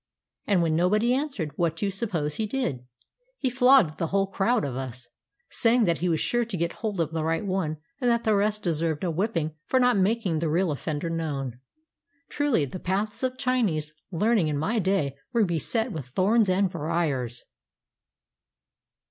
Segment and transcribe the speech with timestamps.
[0.47, 2.87] And when nobody answered, what do you suppose he did?
[3.37, 5.07] He flogged the whole crowd of us,
[5.51, 8.33] saying that he was sure to get hold of the right one and that the
[8.33, 11.59] rest deserved a whipping for not making the real offender known.
[12.29, 17.43] Truly, the paths of Chinese learning in my day were beset with thorns and briers!